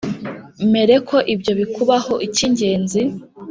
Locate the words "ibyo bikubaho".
1.33-2.13